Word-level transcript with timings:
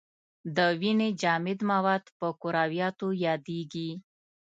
د 0.55 0.57
وینې 0.79 1.09
جامد 1.21 1.59
مواد 1.71 2.03
په 2.19 2.27
کرویاتو 2.41 3.07
یادیږي. 3.25 3.89